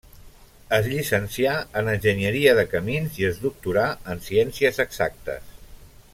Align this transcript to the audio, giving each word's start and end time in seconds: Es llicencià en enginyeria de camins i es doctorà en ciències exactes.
Es 0.77 0.87
llicencià 0.93 1.51
en 1.81 1.91
enginyeria 1.93 2.55
de 2.61 2.65
camins 2.73 3.21
i 3.23 3.29
es 3.29 3.37
doctorà 3.45 3.87
en 4.15 4.25
ciències 4.31 4.83
exactes. 4.87 5.55